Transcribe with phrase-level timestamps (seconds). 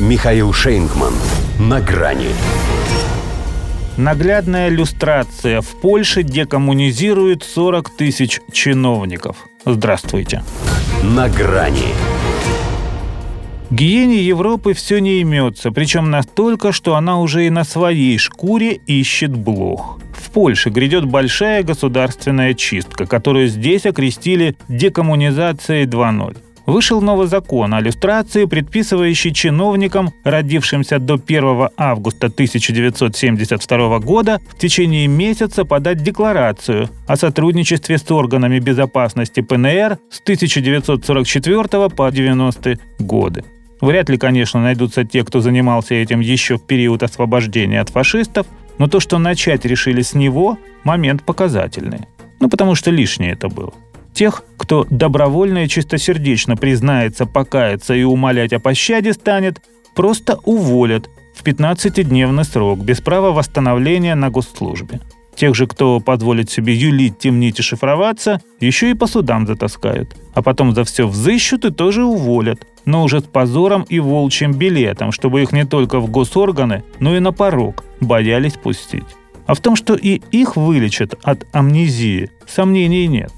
[0.00, 1.14] Михаил Шейнгман.
[1.60, 2.30] На грани.
[3.96, 5.60] Наглядная иллюстрация.
[5.60, 9.36] В Польше декоммунизируют 40 тысяч чиновников.
[9.64, 10.42] Здравствуйте.
[11.04, 11.94] На грани.
[13.70, 19.30] Гиене Европы все не имется, причем настолько, что она уже и на своей шкуре ищет
[19.30, 20.00] блох.
[20.12, 26.36] В Польше грядет большая государственная чистка, которую здесь окрестили декоммунизацией 2.0
[26.66, 35.06] вышел новый закон о иллюстрации, предписывающий чиновникам, родившимся до 1 августа 1972 года, в течение
[35.06, 43.44] месяца подать декларацию о сотрудничестве с органами безопасности ПНР с 1944 по 90 годы.
[43.80, 48.46] Вряд ли, конечно, найдутся те, кто занимался этим еще в период освобождения от фашистов,
[48.78, 52.00] но то, что начать решили с него, момент показательный.
[52.40, 53.74] Ну, потому что лишнее это было.
[54.14, 59.60] Тех, кто добровольно и чистосердечно признается, покаяться и умолять о пощаде станет,
[59.96, 65.00] просто уволят в 15-дневный срок без права восстановления на госслужбе.
[65.34, 70.16] Тех же, кто позволит себе юлить, темнить и шифроваться, еще и по судам затаскают.
[70.32, 72.64] А потом за все взыщут и тоже уволят.
[72.84, 77.18] Но уже с позором и волчьим билетом, чтобы их не только в госорганы, но и
[77.18, 79.04] на порог боялись пустить.
[79.46, 83.32] А в том, что и их вылечат от амнезии, сомнений нет.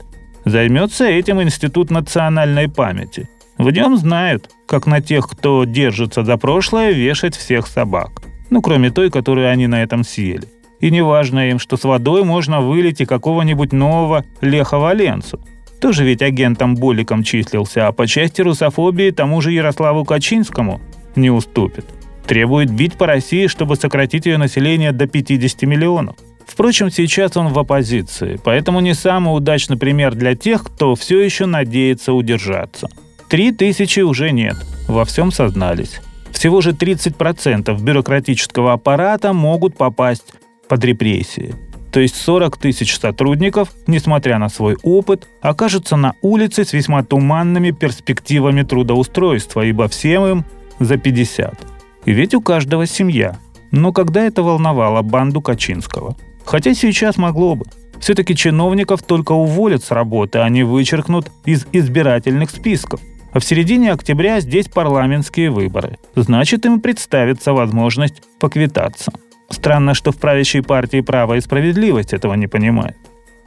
[0.46, 3.28] Займется этим Институт национальной памяти.
[3.58, 8.22] В нем знают, как на тех, кто держится за прошлое, вешать всех собак.
[8.48, 10.44] Ну, кроме той, которую они на этом съели.
[10.78, 15.40] И не важно им, что с водой можно вылить и какого-нибудь нового Леха Валенцу.
[15.80, 20.80] Тоже ведь агентом-боликом числился, а по части русофобии тому же Ярославу Качинскому
[21.16, 21.86] не уступит.
[22.24, 26.14] Требует бить по России, чтобы сократить ее население до 50 миллионов.
[26.46, 31.46] Впрочем, сейчас он в оппозиции, поэтому не самый удачный пример для тех, кто все еще
[31.46, 32.88] надеется удержаться.
[33.28, 36.00] Три тысячи уже нет, во всем сознались.
[36.30, 40.32] Всего же 30% бюрократического аппарата могут попасть
[40.68, 41.54] под репрессии.
[41.90, 47.70] То есть 40 тысяч сотрудников, несмотря на свой опыт, окажутся на улице с весьма туманными
[47.70, 50.44] перспективами трудоустройства, ибо всем им
[50.78, 51.54] за 50.
[52.04, 53.38] И ведь у каждого семья.
[53.72, 56.16] Но когда это волновало банду Качинского?
[56.46, 57.66] Хотя сейчас могло бы.
[58.00, 63.00] Все-таки чиновников только уволят с работы, а не вычеркнут из избирательных списков.
[63.32, 65.98] А в середине октября здесь парламентские выборы.
[66.14, 69.12] Значит, им представится возможность поквитаться.
[69.50, 72.96] Странно, что в правящей партии «Право и справедливость» этого не понимает.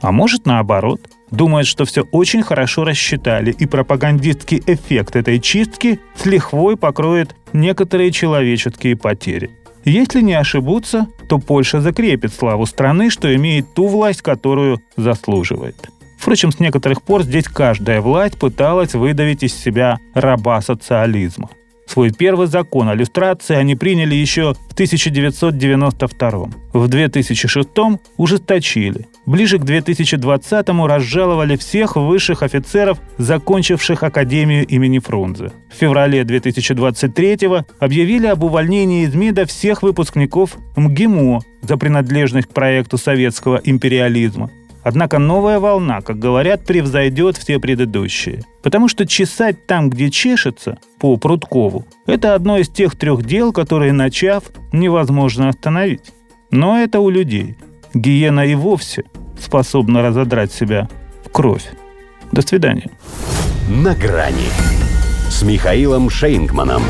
[0.00, 1.00] А может наоборот,
[1.30, 8.10] думает, что все очень хорошо рассчитали, и пропагандистский эффект этой чистки с лихвой покроет некоторые
[8.10, 9.50] человеческие потери.
[9.84, 15.76] Если не ошибутся, то Польша закрепит славу страны, что имеет ту власть, которую заслуживает.
[16.18, 21.48] Впрочем, с некоторых пор здесь каждая власть пыталась выдавить из себя раба социализма.
[21.90, 27.68] Свой первый закон о люстрации они приняли еще в 1992 В 2006
[28.16, 29.08] ужесточили.
[29.26, 35.50] Ближе к 2020-му разжаловали всех высших офицеров, закончивших Академию имени Фрунзе.
[35.68, 37.38] В феврале 2023
[37.80, 44.48] объявили об увольнении из МИДа всех выпускников МГИМО за принадлежность к проекту советского империализма.
[44.82, 48.42] Однако новая волна, как говорят, превзойдет все предыдущие.
[48.62, 53.92] Потому что чесать там, где чешется, по Прудкову, это одно из тех трех дел, которые,
[53.92, 56.12] начав, невозможно остановить.
[56.50, 57.56] Но это у людей.
[57.94, 59.04] Гиена и вовсе
[59.38, 60.88] способна разодрать себя
[61.24, 61.64] в кровь.
[62.32, 62.90] До свидания.
[63.68, 64.48] На грани
[65.28, 66.82] с Михаилом Шейнгманом.